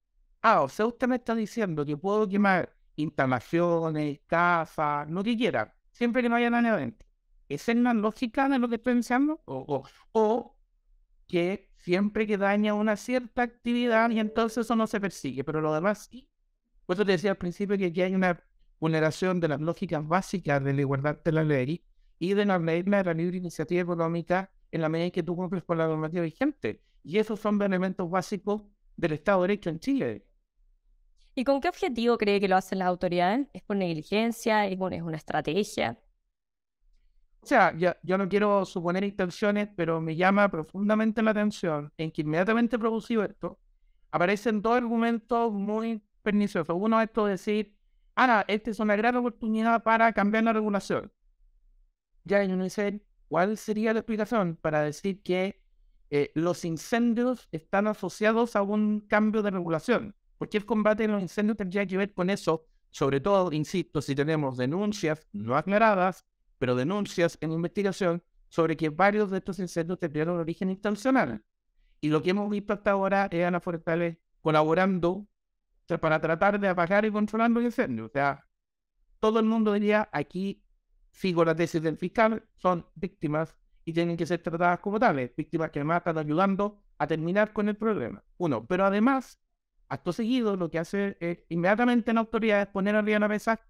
Ah, 0.41 0.63
o 0.63 0.69
sea, 0.69 0.87
usted 0.87 1.09
me 1.09 1.17
está 1.17 1.35
diciendo 1.35 1.85
que 1.85 1.97
puedo 1.97 2.29
quemar 2.29 2.73
instalaciones, 2.95 4.21
casas, 4.29 5.11
lo 5.11 5.25
que 5.25 5.37
quiera, 5.37 5.75
siempre 5.91 6.23
que 6.23 6.29
no 6.29 6.37
haya 6.37 6.49
nadie 6.49 6.69
adentro. 6.69 7.09
¿Esa 7.49 7.73
es 7.73 7.79
la 7.79 7.93
lógica 7.93 8.49
de 8.49 8.61
lo 8.61 8.69
que 8.69 8.77
estoy 8.77 8.95
pensando? 8.95 9.43
O, 9.47 9.83
o, 10.13 10.57
que 11.27 11.73
siempre 11.75 12.25
que 12.29 12.39
daña 12.39 12.75
una 12.75 12.95
cierta 12.95 13.43
actividad 13.43 14.11
y 14.11 14.21
entonces 14.21 14.59
eso 14.59 14.77
no 14.77 14.87
se 14.87 15.01
persigue, 15.01 15.43
pero 15.43 15.61
lo 15.61 15.75
demás 15.75 16.07
sí. 16.09 16.31
Por 16.87 16.95
eso 16.95 17.05
te 17.05 17.11
decía 17.11 17.33
al 17.33 17.37
principio 17.37 17.77
que 17.77 17.87
aquí 17.87 18.01
hay 18.01 18.15
una 18.15 18.41
vulneración 18.79 19.41
de 19.41 19.49
las 19.49 19.61
lógicas 19.61 20.07
básicas 20.07 20.63
de 20.63 20.73
la 20.73 20.83
igualdad 20.83 21.21
de 21.25 21.33
la 21.33 21.43
ley 21.43 21.83
y 22.19 22.35
de 22.35 22.45
la 22.45 22.59
ley 22.59 22.83
de 22.83 23.05
la 23.05 23.15
libre 23.15 23.37
iniciativa 23.37 23.83
económica 23.83 24.51
en 24.71 24.81
la 24.81 24.89
medida 24.89 25.07
en 25.07 25.13
que 25.13 25.23
tú 25.23 25.37
cumples 25.37 25.65
con 25.65 25.79
la 25.79 25.87
normativa 25.87 26.23
vigente. 26.23 26.83
Y 27.03 27.19
esos 27.19 27.41
son 27.41 27.61
elementos 27.63 28.09
básicos 28.11 28.63
del 28.97 29.13
Estado 29.13 29.43
de 29.43 29.49
Derecho 29.49 29.71
en 29.71 29.81
Chile. 29.81 30.27
¿Y 31.35 31.45
con 31.45 31.61
qué 31.61 31.69
objetivo 31.69 32.17
cree 32.17 32.41
que 32.41 32.49
lo 32.49 32.57
hacen 32.57 32.79
las 32.79 32.89
autoridades? 32.89 33.47
¿Es 33.53 33.63
por 33.63 33.77
negligencia? 33.77 34.67
¿Es 34.67 34.79
una 34.79 35.17
estrategia? 35.17 35.99
O 37.43 37.47
sea, 37.47 37.77
ya, 37.77 37.97
yo 38.03 38.19
no 38.19 38.29
quiero 38.29 38.65
suponer 38.65 39.05
intenciones, 39.05 39.69
pero 39.77 40.01
me 40.01 40.17
llama 40.17 40.51
profundamente 40.51 41.23
la 41.23 41.31
atención 41.31 41.93
en 41.97 42.11
que 42.11 42.23
inmediatamente 42.23 42.79
producido 42.79 43.23
esto, 43.23 43.61
aparecen 44.11 44.63
dos 44.63 44.77
argumentos 44.77 45.53
muy 45.53 46.03
perniciosos. 46.23 46.75
Uno 46.77 47.01
es 47.01 47.09
esto 47.09 47.27
de 47.27 47.33
decir, 47.33 47.77
ah, 48.17 48.45
esta 48.49 48.71
es 48.71 48.81
una 48.81 48.97
gran 48.97 49.15
oportunidad 49.17 49.83
para 49.85 50.13
cambiar 50.13 50.43
la 50.45 50.55
regulación 50.55 51.13
ya 52.27 52.43
en 52.43 52.61
dice, 52.61 53.01
¿cuál 53.29 53.57
sería 53.57 53.93
la 53.93 54.01
explicación 54.01 54.57
para 54.57 54.83
decir 54.83 55.23
que 55.23 55.63
eh, 56.11 56.33
los 56.35 56.65
incendios 56.65 57.49
están 57.53 57.87
asociados 57.87 58.57
a 58.57 58.63
un 58.63 59.01
cambio 59.01 59.43
de 59.43 59.53
regulación? 59.53 60.15
Porque 60.37 60.59
el 60.59 60.67
combate 60.67 61.05
de 61.05 61.13
los 61.13 61.23
incendios 61.23 61.57
tendría 61.57 61.87
que 61.87 61.97
ver 61.97 62.13
con 62.13 62.29
eso, 62.29 62.67
sobre 62.91 63.21
todo, 63.21 63.53
insisto, 63.53 64.03
si 64.03 64.15
tenemos 64.15 64.57
denuncias 64.57 65.27
no 65.33 65.57
aclaradas, 65.57 66.27
pero 66.59 66.75
denuncias 66.75 67.39
en 67.41 67.53
investigación 67.53 68.23
sobre 68.49 68.77
que 68.77 68.89
varios 68.91 69.31
de 69.31 69.39
estos 69.39 69.59
incendios 69.61 69.99
tendrían 69.99 70.29
origen 70.31 70.71
intencional. 70.71 71.43
Y 72.01 72.09
lo 72.09 72.23
que 72.23 72.31
hemos 72.31 72.51
visto 72.51 72.73
hasta 72.73 72.91
ahora 72.91 73.29
es 73.31 73.45
Ana 73.45 73.61
Forestales 73.61 74.19
colaborando 74.43 75.27
para 76.01 76.21
tratar 76.21 76.59
de 76.59 76.69
apagar 76.69 77.05
y 77.05 77.13
controlar 77.13 77.51
los 77.51 77.63
incendios. 77.63 78.09
O 78.09 78.13
sea, 78.13 78.45
todo 79.21 79.39
el 79.39 79.47
mundo 79.47 79.73
diría, 79.73 80.09
aquí 80.13 80.63
sigo 81.17 81.45
la 81.45 81.55
tesis 81.57 81.83
del 81.83 81.97
fiscal, 81.97 82.45
son 82.57 82.85
víctimas 82.95 83.57
y 83.87 83.93
tienen 83.95 84.19
que 84.19 84.27
ser 84.27 84.43
tratadas 84.43 84.81
como 84.81 85.01
tales, 85.01 85.35
víctimas 85.35 85.71
que 85.71 85.79
además 85.79 85.99
están 85.99 86.19
ayudando 86.19 86.83
a 86.99 87.07
terminar 87.07 87.55
con 87.55 87.69
el 87.71 87.77
problema. 87.77 88.23
Uno, 88.37 88.67
pero 88.67 88.85
además, 88.85 89.41
acto 89.89 90.13
seguido, 90.13 90.57
lo 90.57 90.71
que 90.71 90.79
hace 90.79 91.17
inmediatamente 91.49 92.13
la 92.13 92.21
autoridad 92.21 92.61
es 92.63 92.67
poner 92.69 92.95
arriba 92.97 93.17
de 93.17 93.21
la 93.21 93.29
mesa, 93.29 93.61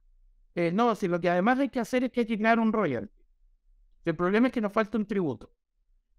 eh, 0.56 0.72
no, 0.72 0.94
si 0.96 1.06
lo 1.06 1.20
que 1.20 1.30
además 1.30 1.60
hay 1.60 1.68
que 1.68 1.78
hacer 1.78 2.02
es 2.02 2.10
que 2.10 2.26
crear 2.26 2.58
un 2.58 2.72
royalty. 2.72 3.14
El 4.04 4.16
problema 4.16 4.48
es 4.48 4.52
que 4.52 4.60
nos 4.60 4.72
falta 4.72 4.98
un 4.98 5.06
tributo. 5.06 5.52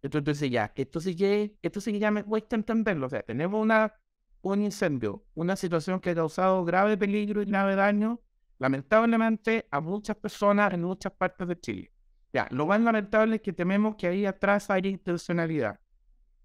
Entonces, 0.02 0.50
ya, 0.50 0.72
esto 0.76 1.02
sí 1.02 1.14
que, 1.14 1.58
esto 1.62 1.82
sí 1.82 1.92
que 1.92 2.00
ya 2.00 2.12
me 2.12 2.24
cuesta 2.24 2.56
entenderlo. 2.56 3.08
O 3.08 3.10
sea, 3.10 3.24
tenemos 3.24 3.62
una, 3.62 3.94
un 4.42 4.62
incendio, 4.62 5.26
una 5.34 5.58
situación 5.58 6.00
que 6.00 6.12
ha 6.12 6.16
causado 6.16 6.64
grave 6.64 6.98
peligro 6.98 7.42
y 7.42 7.46
grave 7.46 7.76
daño 7.76 8.22
lamentablemente 8.60 9.68
a 9.72 9.80
muchas 9.80 10.16
personas 10.18 10.74
en 10.74 10.84
muchas 10.84 11.14
partes 11.14 11.48
de 11.48 11.60
Chile. 11.60 11.92
Ya, 12.34 12.48
lo 12.52 12.66
más 12.66 12.82
lamentable 12.82 13.38
es 13.38 13.42
que 13.42 13.54
tememos 13.54 13.96
que 13.96 14.08
ahí 14.08 14.26
atrás 14.26 14.70
hay 14.70 14.88
intencionalidad 14.88 15.80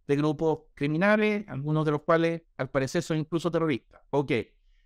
de 0.07 0.17
grupos 0.17 0.61
criminales, 0.75 1.45
algunos 1.49 1.85
de 1.85 1.93
los 1.93 2.03
cuales 2.03 2.43
al 2.57 2.71
parecer 2.71 3.03
son 3.03 3.19
incluso 3.19 3.51
terroristas. 3.51 4.01
Ok, 4.11 4.33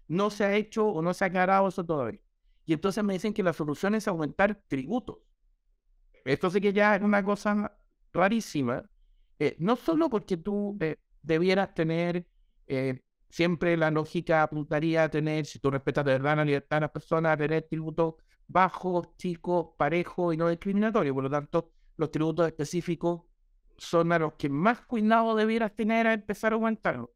no 0.09 0.31
se 0.31 0.45
ha 0.45 0.55
hecho 0.55 0.87
o 0.87 1.03
no 1.03 1.15
se 1.15 1.25
ha 1.25 1.29
aclarado 1.29 1.69
eso 1.69 1.85
todavía. 1.85 2.21
Y 2.65 2.73
entonces 2.73 3.03
me 3.05 3.13
dicen 3.13 3.33
que 3.33 3.43
la 3.43 3.53
solución 3.53 3.95
es 3.95 4.09
aumentar 4.09 4.63
tributos. 4.67 5.19
Esto 6.25 6.51
sí 6.51 6.61
que 6.61 6.73
ya 6.73 6.97
es 6.97 7.03
una 7.03 7.25
cosa 7.25 7.79
rarísima. 8.13 8.85
Eh, 9.39 9.57
no 9.59 9.77
solo 9.77 10.11
porque 10.11 10.37
tú 10.37 10.77
eh, 10.81 10.97
debieras 11.23 11.75
tener 11.75 12.27
eh, 12.67 13.03
siempre 13.29 13.77
la 13.77 13.91
lógica 13.91 14.43
apuntaría 14.43 15.05
a 15.05 15.09
tener, 15.09 15.47
si 15.47 15.59
tú 15.59 15.71
respetas 15.71 16.05
de 16.05 16.13
verdad 16.13 16.37
la 16.37 16.45
libertad 16.45 16.77
de 16.77 16.81
las 16.83 16.91
personas, 16.91 17.33
a 17.33 17.37
tener 17.37 17.63
tributos 17.69 18.15
bajos, 18.49 19.09
chicos, 19.17 19.69
parejos 19.77 20.35
y 20.35 20.37
no 20.37 20.49
discriminatorios. 20.49 21.15
Por 21.15 21.25
lo 21.25 21.31
tanto, 21.31 21.73
los 21.97 22.11
tributos 22.11 22.47
específicos 22.47 23.23
son 23.77 24.13
a 24.13 24.19
los 24.19 24.35
que 24.35 24.49
más 24.49 24.81
cuidado 24.83 25.35
debieras 25.35 25.75
tener 25.75 26.07
a 26.07 26.15
empezar 26.15 26.53
a 26.53 26.57
aguantarlo. 26.57 27.13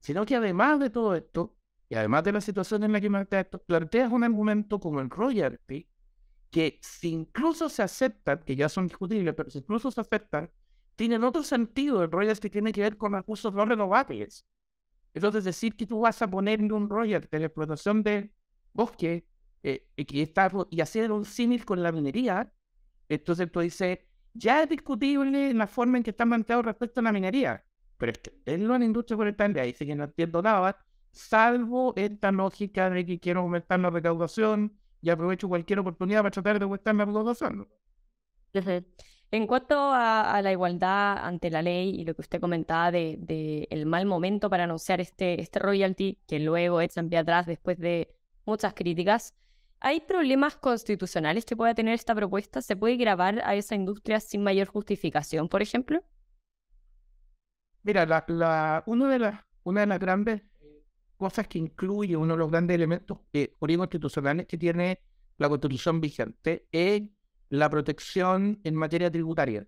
Sino 0.00 0.24
que 0.26 0.36
además 0.36 0.80
de 0.80 0.90
todo 0.90 1.14
esto, 1.14 1.56
y 1.88 1.94
además 1.94 2.24
de 2.24 2.32
la 2.32 2.40
situación 2.40 2.84
en 2.84 2.92
la 2.92 3.00
que 3.00 3.10
esto, 3.38 3.62
planteas 3.62 4.12
un 4.12 4.24
argumento 4.24 4.78
como 4.78 5.00
el 5.00 5.10
royalty, 5.10 5.88
que 6.50 6.78
si 6.82 7.08
incluso 7.08 7.68
se 7.68 7.82
aceptan, 7.82 8.40
que 8.44 8.54
ya 8.54 8.68
son 8.68 8.86
discutibles, 8.86 9.34
pero 9.34 9.50
si 9.50 9.58
incluso 9.58 9.90
se 9.90 10.00
aceptan, 10.00 10.50
tienen 10.94 11.24
otro 11.24 11.42
sentido. 11.42 12.02
El 12.04 12.10
royalty 12.10 12.50
tiene 12.50 12.72
que 12.72 12.82
ver 12.82 12.96
con 12.96 13.12
recursos 13.12 13.52
no 13.52 13.64
renovables. 13.64 14.46
Entonces, 15.14 15.44
decir 15.44 15.76
que 15.76 15.86
tú 15.86 16.00
vas 16.00 16.20
a 16.22 16.28
ponerle 16.28 16.72
un 16.72 16.88
royalty 16.88 17.28
de 17.30 17.38
la 17.38 17.46
explotación 17.46 18.02
de 18.02 18.32
bosque 18.72 19.26
eh, 19.62 19.86
y, 19.96 20.20
está, 20.20 20.50
y 20.70 20.80
hacer 20.80 21.12
un 21.12 21.24
símil 21.24 21.64
con 21.64 21.82
la 21.82 21.92
minería, 21.92 22.52
entonces 23.08 23.50
tú 23.50 23.60
dices, 23.60 24.00
ya 24.34 24.62
es 24.62 24.68
discutible 24.68 25.54
la 25.54 25.66
forma 25.66 25.98
en 25.98 26.04
que 26.04 26.10
están 26.10 26.28
planteados 26.28 26.64
respecto 26.64 27.00
a 27.00 27.04
la 27.04 27.12
minería, 27.12 27.64
pero 27.96 28.12
es 28.12 28.18
que 28.18 28.32
en 28.44 28.68
la 28.68 28.84
industria 28.84 29.16
forestal 29.16 29.56
ahí 29.58 29.72
sí 29.72 29.86
que 29.86 29.94
no 29.94 30.04
entiendo 30.04 30.42
nada, 30.42 30.76
salvo 31.12 31.94
esta 31.96 32.32
lógica 32.32 32.90
de 32.90 33.06
que 33.06 33.20
quiero 33.20 33.40
aumentar 33.40 33.78
la 33.78 33.90
recaudación 33.90 34.76
y 35.00 35.10
aprovecho 35.10 35.48
cualquier 35.48 35.78
oportunidad 35.78 36.20
para 36.22 36.30
tratar 36.32 36.58
de 36.58 36.64
aumentar 36.64 36.94
la 36.96 37.04
recaudación. 37.04 37.68
En 39.34 39.48
cuanto 39.48 39.74
a, 39.76 40.40
la 40.42 40.52
igualdad 40.52 41.18
ante 41.18 41.50
la 41.50 41.60
ley 41.60 41.90
y 41.90 42.04
lo 42.04 42.14
que 42.14 42.20
usted 42.20 42.40
comentaba 42.40 42.92
de, 42.92 43.66
el 43.68 43.84
mal 43.84 44.06
momento 44.06 44.48
para 44.48 44.62
anunciar 44.62 45.00
este, 45.00 45.40
este 45.40 45.58
royalty, 45.58 46.20
que 46.28 46.38
luego 46.38 46.80
echan 46.80 47.08
pie 47.08 47.18
atrás 47.18 47.44
después 47.44 47.76
de 47.80 48.14
muchas 48.46 48.74
críticas, 48.74 49.34
¿hay 49.80 50.02
problemas 50.02 50.54
constitucionales 50.56 51.44
que 51.44 51.56
pueda 51.56 51.74
tener 51.74 51.94
esta 51.94 52.14
propuesta? 52.14 52.62
¿Se 52.62 52.76
puede 52.76 52.94
grabar 52.96 53.42
a 53.44 53.56
esa 53.56 53.74
industria 53.74 54.20
sin 54.20 54.44
mayor 54.44 54.68
justificación, 54.68 55.48
por 55.48 55.62
ejemplo? 55.62 56.04
Mira, 57.82 58.06
la, 58.06 58.84
una, 58.86 59.08
de 59.08 59.18
las, 59.18 59.44
una 59.64 59.80
de 59.80 59.86
las 59.88 59.98
grandes 59.98 60.42
cosas 61.16 61.48
que 61.48 61.58
incluye, 61.58 62.16
uno 62.16 62.34
de 62.34 62.38
los 62.38 62.52
grandes 62.52 62.76
elementos 62.76 63.18
eh, 63.32 63.52
constitucionales 63.58 64.46
que 64.46 64.58
tiene 64.58 65.00
la 65.38 65.48
constitución 65.48 66.00
vigente 66.00 66.68
es 66.70 67.02
la 67.58 67.70
protección 67.70 68.60
en 68.64 68.74
materia 68.74 69.10
tributaria. 69.10 69.66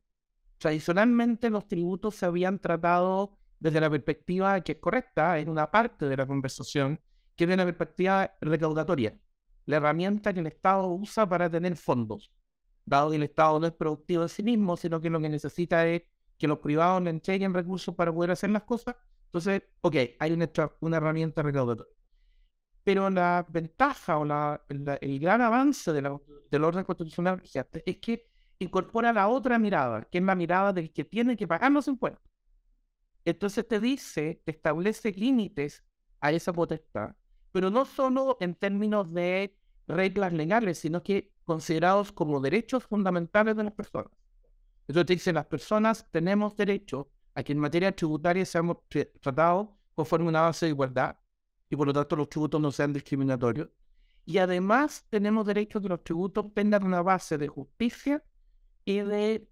Tradicionalmente 0.58 1.50
los 1.50 1.68
tributos 1.68 2.16
se 2.16 2.26
habían 2.26 2.58
tratado 2.58 3.38
desde 3.60 3.80
la 3.80 3.90
perspectiva 3.90 4.60
que 4.60 4.72
es 4.72 4.78
correcta 4.78 5.38
en 5.38 5.48
una 5.48 5.70
parte 5.70 6.06
de 6.06 6.16
la 6.16 6.26
conversación, 6.26 7.00
que 7.36 7.44
es 7.44 7.48
de 7.48 7.54
una 7.54 7.64
perspectiva 7.64 8.34
recaudatoria, 8.40 9.18
la 9.66 9.76
herramienta 9.76 10.32
que 10.32 10.40
el 10.40 10.46
Estado 10.48 10.88
usa 10.88 11.28
para 11.28 11.50
tener 11.50 11.76
fondos, 11.76 12.32
dado 12.84 13.10
que 13.10 13.16
el 13.16 13.22
Estado 13.22 13.60
no 13.60 13.66
es 13.66 13.72
productivo 13.72 14.22
en 14.22 14.28
sí 14.28 14.42
mismo, 14.42 14.76
sino 14.76 15.00
que 15.00 15.10
lo 15.10 15.20
que 15.20 15.28
necesita 15.28 15.86
es 15.86 16.02
que 16.38 16.48
los 16.48 16.58
privados 16.58 17.02
le 17.02 17.10
entreguen 17.10 17.54
recursos 17.54 17.94
para 17.94 18.12
poder 18.12 18.32
hacer 18.32 18.50
las 18.50 18.64
cosas. 18.64 18.96
Entonces, 19.26 19.62
ok, 19.80 19.96
hay 20.18 20.32
una 20.80 20.96
herramienta 20.96 21.42
recaudatoria. 21.42 21.95
Pero 22.86 23.10
la 23.10 23.44
ventaja 23.48 24.16
o 24.16 24.24
la, 24.24 24.62
el 25.00 25.18
gran 25.18 25.40
avance 25.40 25.92
de 25.92 26.02
la, 26.02 26.20
del 26.48 26.62
orden 26.62 26.84
constitucional 26.84 27.42
es 27.84 27.96
que 27.96 28.28
incorpora 28.60 29.12
la 29.12 29.26
otra 29.26 29.58
mirada, 29.58 30.04
que 30.04 30.18
es 30.18 30.24
la 30.24 30.36
mirada 30.36 30.72
del 30.72 30.92
que 30.92 31.02
tiene 31.04 31.36
que 31.36 31.48
pagar 31.48 31.72
los 31.72 31.88
impuestos. 31.88 32.30
Entonces 33.24 33.66
te 33.66 33.80
dice, 33.80 34.40
te 34.44 34.52
establece 34.52 35.10
límites 35.10 35.82
a 36.20 36.30
esa 36.30 36.52
potestad, 36.52 37.16
pero 37.50 37.70
no 37.70 37.86
solo 37.86 38.36
en 38.38 38.54
términos 38.54 39.12
de 39.12 39.58
reglas 39.88 40.32
legales, 40.32 40.78
sino 40.78 41.02
que 41.02 41.32
considerados 41.42 42.12
como 42.12 42.40
derechos 42.40 42.84
fundamentales 42.84 43.56
de 43.56 43.64
las 43.64 43.72
personas. 43.72 44.12
Entonces 44.86 45.06
te 45.06 45.12
dice, 45.14 45.32
las 45.32 45.46
personas 45.46 46.06
tenemos 46.12 46.56
derecho 46.56 47.10
a 47.34 47.42
que 47.42 47.50
en 47.50 47.58
materia 47.58 47.90
tributaria 47.90 48.46
seamos 48.46 48.76
tratados 49.20 49.70
conforme 49.96 50.28
una 50.28 50.42
base 50.42 50.66
de 50.66 50.70
igualdad 50.70 51.16
y 51.68 51.76
por 51.76 51.86
lo 51.86 51.92
tanto 51.92 52.16
los 52.16 52.28
tributos 52.28 52.60
no 52.60 52.70
sean 52.70 52.92
discriminatorios. 52.92 53.68
Y 54.24 54.38
además 54.38 55.06
tenemos 55.08 55.46
derecho 55.46 55.78
a 55.78 55.82
que 55.82 55.88
los 55.88 56.02
tributos 56.02 56.52
tengan 56.54 56.84
una 56.84 57.02
base 57.02 57.38
de 57.38 57.48
justicia 57.48 58.24
y 58.84 58.98
de, 58.98 59.48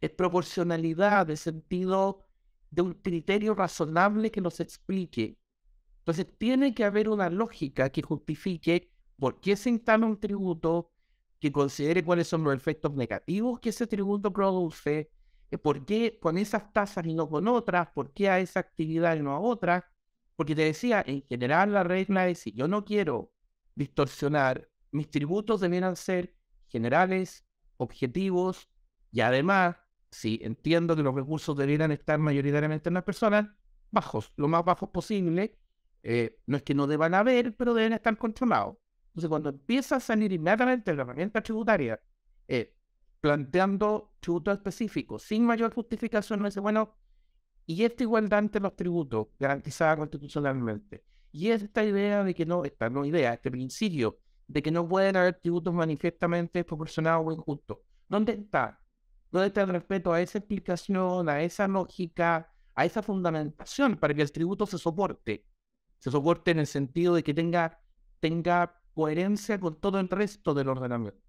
de 0.00 0.10
proporcionalidad, 0.10 1.26
de 1.26 1.36
sentido 1.36 2.26
de 2.70 2.82
un 2.82 2.94
criterio 2.94 3.54
razonable 3.54 4.30
que 4.30 4.40
nos 4.40 4.60
explique. 4.60 5.38
Entonces, 6.00 6.26
tiene 6.38 6.74
que 6.74 6.84
haber 6.84 7.08
una 7.08 7.30
lógica 7.30 7.90
que 7.90 8.02
justifique 8.02 8.90
por 9.18 9.40
qué 9.40 9.56
se 9.56 9.70
instala 9.70 10.06
un 10.06 10.18
tributo, 10.18 10.92
que 11.40 11.52
considere 11.52 12.04
cuáles 12.04 12.28
son 12.28 12.44
los 12.44 12.54
efectos 12.54 12.94
negativos 12.94 13.60
que 13.60 13.70
ese 13.70 13.86
tributo 13.86 14.32
produce, 14.32 15.10
eh, 15.50 15.58
por 15.58 15.84
qué 15.84 16.18
con 16.20 16.38
esas 16.38 16.72
tasas 16.72 17.06
y 17.06 17.14
no 17.14 17.28
con 17.28 17.48
otras, 17.48 17.88
por 17.92 18.12
qué 18.12 18.28
a 18.28 18.40
esa 18.40 18.60
actividad 18.60 19.16
y 19.16 19.20
no 19.20 19.32
a 19.32 19.40
otra. 19.40 19.90
Porque 20.38 20.54
te 20.54 20.62
decía, 20.62 21.02
en 21.04 21.22
general 21.22 21.72
la 21.72 21.82
regla 21.82 22.28
es 22.28 22.38
si 22.38 22.52
yo 22.52 22.68
no 22.68 22.84
quiero 22.84 23.32
distorsionar, 23.74 24.70
mis 24.92 25.10
tributos 25.10 25.60
debieran 25.60 25.96
ser 25.96 26.32
generales, 26.68 27.44
objetivos 27.76 28.68
y 29.10 29.22
además 29.22 29.74
si 30.12 30.38
entiendo 30.40 30.94
que 30.94 31.02
los 31.02 31.12
recursos 31.12 31.56
debieran 31.56 31.90
estar 31.90 32.20
mayoritariamente 32.20 32.88
en 32.88 32.94
las 32.94 33.02
personas, 33.02 33.48
bajos, 33.90 34.32
lo 34.36 34.46
más 34.46 34.64
bajos 34.64 34.90
posible. 34.90 35.58
Eh, 36.04 36.38
no 36.46 36.56
es 36.56 36.62
que 36.62 36.72
no 36.72 36.86
deban 36.86 37.14
haber, 37.14 37.56
pero 37.56 37.74
deben 37.74 37.94
estar 37.94 38.16
controlados. 38.16 38.76
Entonces, 39.08 39.28
cuando 39.28 39.48
empieza 39.48 39.96
a 39.96 40.00
salir 40.00 40.32
inmediatamente 40.32 40.94
la 40.94 41.02
herramienta 41.02 41.42
tributaria, 41.42 42.00
eh, 42.46 42.76
planteando 43.20 44.14
tributos 44.20 44.54
específicos, 44.54 45.24
sin 45.24 45.44
mayor 45.44 45.74
justificación, 45.74 46.38
no 46.38 46.46
dice, 46.46 46.60
bueno, 46.60 46.94
y 47.68 47.84
esta 47.84 48.02
igualdad 48.02 48.38
entre 48.38 48.62
los 48.62 48.74
tributos 48.74 49.26
garantizada 49.38 49.94
constitucionalmente, 49.98 51.04
y 51.30 51.50
esta 51.50 51.84
idea 51.84 52.24
de 52.24 52.34
que 52.34 52.46
no, 52.46 52.64
esta 52.64 52.88
no 52.88 53.04
idea, 53.04 53.34
este 53.34 53.50
principio 53.50 54.20
de 54.46 54.62
que 54.62 54.70
no 54.70 54.88
pueden 54.88 55.16
haber 55.16 55.38
tributos 55.38 55.74
manifiestamente 55.74 56.64
proporcionados 56.64 57.26
o 57.26 57.32
injustos, 57.32 57.78
¿dónde 58.08 58.32
está? 58.32 58.80
¿Dónde 59.30 59.48
está 59.48 59.60
el 59.64 59.68
respeto 59.68 60.14
a 60.14 60.22
esa 60.22 60.38
explicación, 60.38 61.28
a 61.28 61.42
esa 61.42 61.68
lógica, 61.68 62.50
a 62.74 62.86
esa 62.86 63.02
fundamentación 63.02 63.98
para 63.98 64.14
que 64.14 64.22
el 64.22 64.32
tributo 64.32 64.64
se 64.64 64.78
soporte? 64.78 65.44
Se 65.98 66.10
soporte 66.10 66.52
en 66.52 66.60
el 66.60 66.66
sentido 66.66 67.14
de 67.14 67.22
que 67.22 67.34
tenga, 67.34 67.82
tenga 68.18 68.80
coherencia 68.94 69.60
con 69.60 69.78
todo 69.78 70.00
el 70.00 70.08
resto 70.08 70.54
del 70.54 70.70
ordenamiento. 70.70 71.20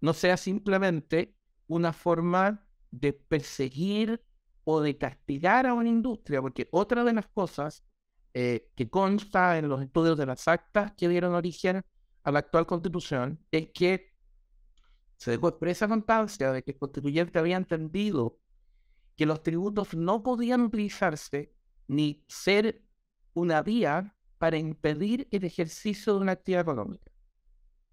No 0.00 0.12
sea 0.12 0.36
simplemente 0.36 1.34
una 1.66 1.92
forma 1.92 2.64
de 2.92 3.12
perseguir 3.12 4.22
o 4.70 4.80
de 4.80 4.96
castigar 4.96 5.66
a 5.66 5.74
una 5.74 5.88
industria, 5.88 6.40
porque 6.40 6.68
otra 6.70 7.04
de 7.04 7.12
las 7.12 7.26
cosas 7.28 7.84
eh, 8.34 8.68
que 8.76 8.88
consta 8.88 9.58
en 9.58 9.68
los 9.68 9.82
estudios 9.82 10.16
de 10.16 10.26
las 10.26 10.46
actas 10.46 10.92
que 10.96 11.08
dieron 11.08 11.34
origen 11.34 11.82
a 12.22 12.30
la 12.30 12.40
actual 12.40 12.66
constitución 12.66 13.44
es 13.50 13.70
que 13.74 14.14
se 15.16 15.32
dejó 15.32 15.48
expresa 15.48 15.88
constancia 15.88 16.52
de 16.52 16.62
que 16.62 16.72
el 16.72 16.78
constituyente 16.78 17.38
había 17.38 17.56
entendido 17.56 18.38
que 19.16 19.26
los 19.26 19.42
tributos 19.42 19.94
no 19.94 20.22
podían 20.22 20.62
utilizarse 20.62 21.52
ni 21.88 22.24
ser 22.28 22.82
una 23.34 23.62
vía 23.62 24.14
para 24.38 24.56
impedir 24.56 25.28
el 25.30 25.44
ejercicio 25.44 26.14
de 26.14 26.20
una 26.20 26.32
actividad 26.32 26.62
económica. 26.62 27.10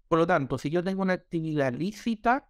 Por 0.08 0.20
lo 0.20 0.26
tanto, 0.26 0.56
si 0.56 0.70
yo 0.70 0.82
tengo 0.82 1.02
una 1.02 1.14
actividad 1.14 1.74
lícita, 1.74 2.48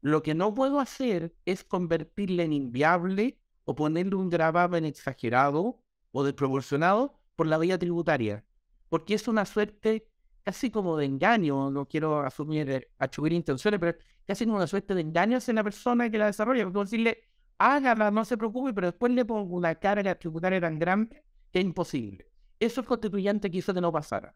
lo 0.00 0.22
que 0.22 0.34
no 0.34 0.54
puedo 0.54 0.80
hacer 0.80 1.34
es 1.44 1.62
convertirla 1.62 2.42
en 2.42 2.52
inviable 2.52 3.39
o 3.64 3.74
ponerle 3.74 4.14
un 4.16 4.30
gravamen 4.30 4.84
exagerado 4.84 5.82
o 6.12 6.24
desproporcionado 6.24 7.20
por 7.36 7.46
la 7.46 7.58
vía 7.58 7.78
tributaria, 7.78 8.44
porque 8.88 9.14
es 9.14 9.28
una 9.28 9.44
suerte 9.44 10.08
casi 10.42 10.70
como 10.70 10.96
de 10.96 11.06
engaño, 11.06 11.70
no 11.70 11.86
quiero 11.86 12.20
asumir, 12.20 12.70
eh, 12.70 12.90
atribuir 12.98 13.32
intenciones, 13.34 13.78
pero 13.78 13.96
casi 14.26 14.44
como 14.44 14.56
una 14.56 14.66
suerte 14.66 14.94
de 14.94 15.02
engaño 15.02 15.36
hacia 15.36 15.54
la 15.54 15.64
persona 15.64 16.10
que 16.10 16.18
la 16.18 16.26
desarrolla, 16.26 16.64
como 16.64 16.84
decirle, 16.84 17.18
hágala, 17.58 18.10
no 18.10 18.24
se 18.24 18.36
preocupe, 18.36 18.72
pero 18.72 18.88
después 18.88 19.12
le 19.12 19.24
pongo 19.24 19.54
una 19.54 19.74
carga 19.74 20.14
tributaria 20.14 20.60
tan 20.60 20.78
grande 20.78 21.22
que 21.52 21.60
es 21.60 21.64
imposible. 21.64 22.26
Eso 22.58 22.80
el 22.80 22.86
constituyente 22.86 23.50
quiso 23.50 23.72
que 23.74 23.80
no 23.80 23.92
pasara. 23.92 24.34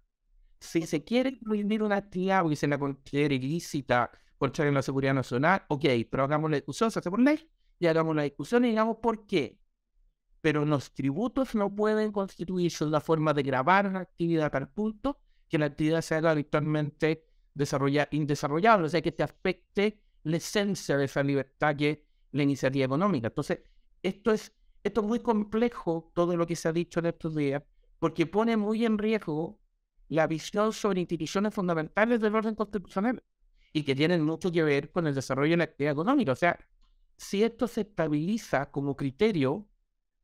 Si 0.60 0.82
se 0.86 1.04
quiere 1.04 1.32
prohibir 1.32 1.82
una 1.82 1.96
actividad 1.96 2.44
y 2.48 2.56
se 2.56 2.66
la 2.66 2.78
considera 2.78 3.34
ilícita, 3.34 4.10
contraria 4.38 4.70
a 4.70 4.74
la 4.74 4.82
seguridad 4.82 5.14
nacional, 5.14 5.62
ok, 5.68 5.84
pero 6.10 6.24
hagamos 6.24 6.50
la 6.50 6.56
discusión, 6.56 6.90
se 6.90 6.98
hace 6.98 7.10
por 7.10 7.20
ley, 7.20 7.48
y 7.78 7.86
hagamos 7.86 8.14
la 8.16 8.22
discusión 8.22 8.64
y 8.64 8.70
digamos 8.70 8.98
por 8.98 9.26
qué. 9.26 9.58
Pero 10.40 10.64
los 10.64 10.92
tributos 10.92 11.54
no 11.54 11.74
pueden 11.74 12.12
constituirse 12.12 12.84
una 12.84 13.00
forma 13.00 13.32
de 13.32 13.42
grabar 13.42 13.86
una 13.86 14.00
actividad 14.00 14.50
tal 14.50 14.68
punto 14.68 15.18
que 15.48 15.58
la 15.58 15.66
actividad 15.66 16.02
sea 16.02 16.18
habitualmente 16.18 17.26
indesarrollable, 18.10 18.86
o 18.86 18.88
sea, 18.88 19.00
que 19.00 19.12
te 19.12 19.22
afecte 19.22 20.00
la 20.24 20.38
esencia 20.38 20.96
de 20.96 21.04
esa 21.04 21.22
libertad 21.22 21.76
que 21.76 21.90
es 21.90 21.98
la 22.32 22.42
iniciativa 22.42 22.86
económica. 22.86 23.28
Entonces, 23.28 23.60
esto 24.02 24.32
es, 24.32 24.52
esto 24.82 25.00
es 25.00 25.06
muy 25.06 25.20
complejo, 25.20 26.10
todo 26.14 26.36
lo 26.36 26.46
que 26.46 26.56
se 26.56 26.68
ha 26.68 26.72
dicho 26.72 27.00
en 27.00 27.06
estos 27.06 27.34
días, 27.34 27.62
porque 27.98 28.26
pone 28.26 28.56
muy 28.56 28.84
en 28.84 28.98
riesgo 28.98 29.60
la 30.08 30.26
visión 30.26 30.72
sobre 30.72 31.00
instituciones 31.00 31.54
fundamentales 31.54 32.20
del 32.20 32.34
orden 32.34 32.54
constitucional 32.54 33.22
y 33.72 33.82
que 33.82 33.94
tienen 33.94 34.22
mucho 34.22 34.50
que 34.52 34.62
ver 34.62 34.90
con 34.90 35.06
el 35.06 35.14
desarrollo 35.14 35.52
de 35.52 35.56
la 35.58 35.64
actividad 35.64 35.92
económica. 35.92 36.32
O 36.32 36.36
sea, 36.36 36.58
si 37.16 37.42
esto 37.42 37.66
se 37.68 37.82
estabiliza 37.82 38.70
como 38.70 38.96
criterio, 38.96 39.68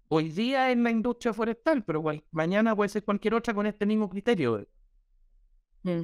hoy 0.09 0.31
día 0.31 0.71
en 0.71 0.83
la 0.83 0.91
industria 0.91 1.33
forestal, 1.33 1.85
pero 1.85 2.03
mañana 2.33 2.75
puede 2.75 2.89
ser 2.89 3.05
cualquier 3.05 3.35
otra 3.35 3.55
con 3.55 3.67
este 3.67 3.87
mismo 3.87 4.09
criterio. 4.09 4.67
Mm. 5.83 6.03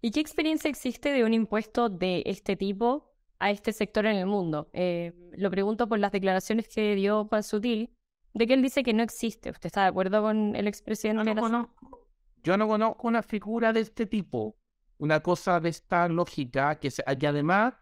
¿Y 0.00 0.10
qué 0.12 0.20
experiencia 0.20 0.70
existe 0.70 1.12
de 1.12 1.24
un 1.24 1.34
impuesto 1.34 1.88
de 1.88 2.22
este 2.26 2.56
tipo 2.56 3.12
a 3.40 3.50
este 3.50 3.72
sector 3.72 4.06
en 4.06 4.16
el 4.16 4.26
mundo? 4.26 4.70
Eh, 4.72 5.12
lo 5.32 5.50
pregunto 5.50 5.88
por 5.88 5.98
las 5.98 6.12
declaraciones 6.12 6.68
que 6.68 6.94
dio 6.94 7.24
Juan 7.24 7.42
Sutil, 7.42 7.90
de 8.32 8.46
que 8.46 8.54
él 8.54 8.62
dice 8.62 8.84
que 8.84 8.94
no 8.94 9.02
existe. 9.02 9.50
¿Usted 9.50 9.66
está 9.66 9.82
de 9.82 9.88
acuerdo 9.88 10.22
con 10.22 10.54
el 10.54 10.68
expresidente? 10.68 11.24
Yo 11.24 11.34
no, 11.34 11.40
conozco, 11.40 12.08
yo 12.44 12.56
no 12.56 12.68
conozco 12.68 13.08
una 13.08 13.22
figura 13.22 13.72
de 13.72 13.80
este 13.80 14.06
tipo, 14.06 14.56
una 14.98 15.20
cosa 15.20 15.58
de 15.58 15.70
esta 15.70 16.08
lógica 16.08 16.78
que, 16.78 16.92
se, 16.92 17.02
que 17.18 17.26
además 17.26 17.74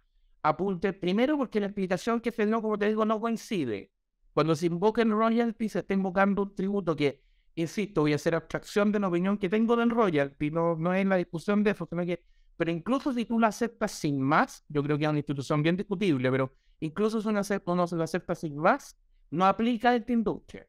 apunte 0.48 0.92
primero 0.92 1.36
porque 1.36 1.60
la 1.60 1.66
explicación 1.66 2.20
que 2.20 2.32
se 2.32 2.46
no, 2.46 2.62
como 2.62 2.78
te 2.78 2.88
digo, 2.88 3.04
no 3.04 3.20
coincide. 3.20 3.90
Cuando 4.32 4.54
se 4.54 4.66
invoca 4.66 5.02
en 5.02 5.10
royalty 5.10 5.68
se 5.68 5.80
está 5.80 5.94
invocando 5.94 6.42
un 6.42 6.54
tributo 6.54 6.94
que 6.94 7.26
insisto, 7.56 8.02
voy 8.02 8.12
a 8.12 8.16
hacer 8.16 8.34
abstracción 8.34 8.92
de 8.92 9.00
la 9.00 9.08
opinión 9.08 9.38
que 9.38 9.48
tengo 9.48 9.76
del 9.76 9.90
royalty, 9.90 10.50
no, 10.50 10.76
no 10.76 10.92
es 10.94 11.06
la 11.06 11.16
discusión 11.16 11.64
de 11.64 11.70
eso, 11.72 11.86
sino 11.88 12.04
que, 12.04 12.22
pero 12.56 12.70
incluso 12.70 13.12
si 13.12 13.24
tú 13.24 13.40
la 13.40 13.48
aceptas 13.48 13.92
sin 13.92 14.20
más, 14.20 14.64
yo 14.68 14.82
creo 14.82 14.98
que 14.98 15.04
es 15.04 15.10
una 15.10 15.18
institución 15.18 15.62
bien 15.62 15.76
discutible, 15.76 16.30
pero 16.30 16.54
incluso 16.80 17.20
si 17.20 17.28
uno, 17.28 17.40
acepta, 17.40 17.74
no 17.74 17.86
se 17.86 17.96
la 17.96 18.04
acepta 18.04 18.34
sin 18.34 18.56
más, 18.56 18.96
no 19.30 19.46
aplica 19.46 19.94
esta 19.96 20.12
industria. 20.12 20.66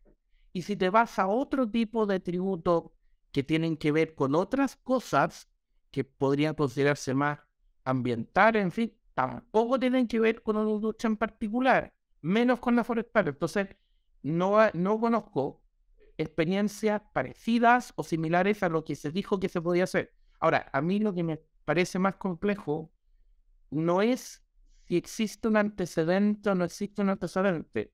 Y 0.53 0.61
si 0.61 0.75
te 0.75 0.89
vas 0.89 1.19
a 1.19 1.27
otro 1.27 1.69
tipo 1.69 2.05
de 2.05 2.19
tributo 2.19 2.93
que 3.31 3.43
tienen 3.43 3.77
que 3.77 3.91
ver 3.91 4.15
con 4.15 4.33
otras 4.33 4.77
cosas 4.77 5.49
que 5.91 6.03
podrían 6.05 6.55
considerarse 6.55 7.13
más 7.13 7.39
ambientales, 7.83 8.63
en 8.63 8.71
fin, 8.71 8.96
tampoco 9.17 9.79
tienen 9.79 10.07
que 10.07 10.19
ver 10.19 10.43
con 10.43 10.57
una 10.57 10.69
industria 10.69 11.07
en 11.07 11.17
particular, 11.17 11.91
menos 12.21 12.59
con 12.59 12.75
la 12.75 12.83
forestal. 12.83 13.29
Entonces, 13.29 13.67
no, 14.21 14.57
no 14.73 14.99
conozco 14.99 15.63
experiencias 16.19 17.01
parecidas 17.13 17.93
o 17.95 18.03
similares 18.03 18.61
a 18.61 18.69
lo 18.69 18.83
que 18.83 18.95
se 18.95 19.09
dijo 19.09 19.39
que 19.39 19.49
se 19.49 19.59
podía 19.59 19.85
hacer. 19.85 20.13
Ahora, 20.39 20.69
a 20.71 20.81
mí 20.81 20.99
lo 20.99 21.15
que 21.15 21.23
me 21.23 21.41
parece 21.65 21.97
más 21.97 22.17
complejo 22.17 22.91
no 23.71 24.03
es 24.03 24.43
si 24.83 24.97
existe 24.97 25.47
un 25.47 25.57
antecedente 25.57 26.51
o 26.51 26.55
no 26.55 26.65
existe 26.65 27.01
un 27.01 27.09
antecedente. 27.09 27.91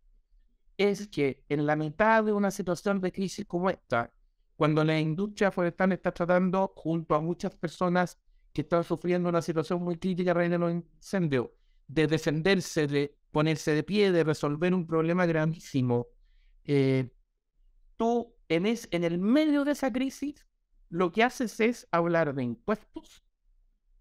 Es 0.76 1.08
que 1.08 1.46
en 1.48 1.66
la 1.66 1.78
mitad 1.78 2.26
de 2.26 2.34
una 2.34 2.52
situación 2.52 3.00
de 3.00 3.14
crisis 3.14 3.46
como 3.46 3.70
esta, 3.70 4.12
cuando 4.58 4.84
la 4.84 5.00
industria 5.00 5.52
forestal 5.52 5.94
está 5.94 6.12
tratando 6.12 6.74
junto 6.76 7.16
a 7.16 7.22
muchas 7.22 7.56
personas 7.56 8.20
que 8.54 8.62
están 8.62 8.84
sufriendo 8.84 9.30
una 9.30 9.42
situación 9.42 9.84
muy 9.84 9.98
crítica 9.98 10.32
a 10.32 10.34
raíz 10.36 10.52
de 10.52 10.60
los 10.60 10.72
incendios, 10.72 11.50
de 11.88 12.08
defenderse, 12.08 12.88
de 12.88 13.18
ponerse 13.32 13.72
de 13.74 13.84
pie, 13.84 14.12
de 14.12 14.24
resolver 14.24 14.74
un 14.74 14.86
problema 14.86 15.26
gravísimo. 15.26 16.08
Eh, 16.64 17.10
tú, 17.98 18.36
en, 18.48 18.66
es, 18.68 18.88
en 18.92 19.04
el 19.04 19.18
medio 19.18 19.66
de 19.66 19.72
esa 19.72 19.92
crisis, 19.92 20.46
lo 20.90 21.12
que 21.12 21.24
haces 21.24 21.60
es 21.60 21.88
hablar 21.92 22.36
de 22.36 22.44
impuestos 22.44 23.24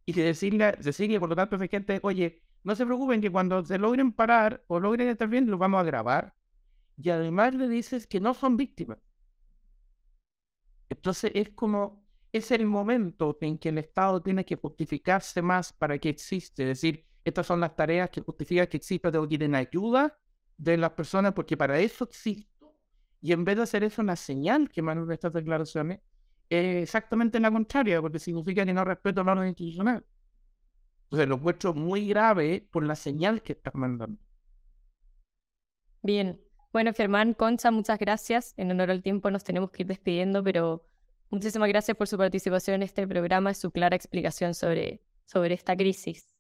y 0.05 0.13
decirle, 0.13 0.73
decirle 0.81 1.19
por 1.19 1.31
lo 1.31 1.37
tanto 1.37 1.57
a 1.57 1.67
gente, 1.67 1.99
oye, 2.03 2.43
no 2.65 2.77
se 2.77 2.85
preocupen 2.85 3.21
que 3.21 3.31
cuando 3.31 3.65
se 3.65 3.79
logren 3.79 4.13
parar 4.13 4.63
o 4.69 4.79
logren 4.79 5.09
estar 5.09 5.29
bien, 5.29 5.51
lo 5.51 5.59
vamos 5.59 5.81
a 5.81 5.85
grabar. 5.85 6.35
Y 6.97 7.09
además 7.11 7.55
le 7.55 7.69
dices 7.69 8.07
que 8.07 8.21
no 8.21 8.35
son 8.35 8.57
víctimas. 8.57 8.99
Entonces 10.91 11.33
es 11.35 11.51
como, 11.51 12.05
es 12.33 12.51
el 12.51 12.67
momento 12.67 13.37
en 13.43 13.59
que 13.59 13.69
el 13.69 13.79
Estado 13.79 14.23
tiene 14.23 14.45
que 14.45 14.57
justificarse 14.57 15.43
más 15.43 15.73
para 15.73 15.99
que 15.99 16.09
existe. 16.09 16.63
Es 16.63 16.81
decir, 16.81 17.05
estas 17.25 17.47
son 17.47 17.61
las 17.61 17.77
tareas 17.77 18.11
que 18.11 18.23
justifican 18.23 18.67
que 18.67 18.79
exista, 18.79 19.13
tengo 19.13 19.29
que 19.29 19.35
ir 19.35 19.55
ayuda 19.55 20.19
de 20.57 20.77
las 20.79 20.93
personas 20.93 21.35
porque 21.35 21.57
para 21.57 21.79
eso 21.79 22.05
existo. 22.05 22.75
Y 23.21 23.33
en 23.33 23.45
vez 23.45 23.57
de 23.57 23.63
hacer 23.63 23.85
eso 23.85 24.03
una 24.03 24.17
señal 24.17 24.69
que 24.71 24.83
mandan 24.83 25.11
estas 25.13 25.33
declaraciones, 25.33 26.01
es 26.49 26.83
exactamente 26.83 27.39
la 27.39 27.51
contraria, 27.51 28.01
porque 28.01 28.19
significa 28.19 28.65
que 28.65 28.73
no 28.73 28.85
respeto 28.85 29.23
la 29.23 29.33
orden 29.33 29.49
institucional. 29.49 30.05
Entonces 31.05 31.29
lo 31.29 31.37
encuentro 31.37 31.75
muy 31.75 32.09
grave 32.09 32.67
por 32.71 32.85
la 32.85 32.97
señal 32.97 33.43
que 33.43 33.53
estás 33.53 33.75
mandando. 33.75 34.19
Bien, 36.03 36.41
bueno, 36.73 36.93
Germán, 36.95 37.35
Concha, 37.35 37.71
muchas 37.71 37.99
gracias. 37.99 38.55
En 38.57 38.71
honor 38.71 38.91
al 38.91 39.03
tiempo 39.03 39.31
nos 39.31 39.45
tenemos 39.45 39.71
que 39.71 39.83
ir 39.83 39.89
despidiendo, 39.89 40.43
pero 40.43 40.87
muchísimas 41.33 41.69
gracias 41.69 41.97
por 41.97 42.07
su 42.07 42.17
participación 42.17 42.77
en 42.77 42.83
este 42.83 43.09
programa 43.09 43.51
y 43.51 43.55
su 43.55 43.73
clara 43.73 43.97
explicación 43.97 44.55
sobre, 44.55 45.03
sobre 45.25 45.55
esta 45.55 45.75
crisis. 45.75 46.33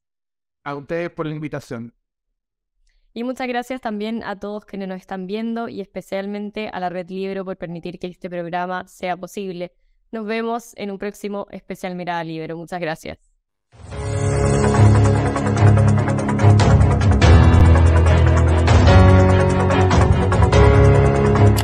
A 0.62 0.76
ustedes 0.76 1.10
por 1.10 1.26
la 1.26 1.34
invitación. 1.34 1.92
Y 3.14 3.24
muchas 3.24 3.48
gracias 3.48 3.80
también 3.80 4.22
a 4.22 4.38
todos 4.38 4.64
quienes 4.64 4.88
nos 4.88 4.98
están 4.98 5.26
viendo 5.26 5.68
y 5.68 5.80
especialmente 5.80 6.68
a 6.68 6.80
la 6.80 6.88
Red 6.88 7.10
Libro 7.10 7.44
por 7.44 7.56
permitir 7.56 7.98
que 7.98 8.06
este 8.06 8.30
programa 8.30 8.86
sea 8.86 9.16
posible. 9.16 9.72
Nos 10.12 10.26
vemos 10.26 10.72
en 10.76 10.90
un 10.90 10.98
próximo 10.98 11.46
especial 11.50 11.94
Mirada 11.94 12.22
Libro. 12.22 12.56
Muchas 12.56 12.80
gracias. 12.80 13.31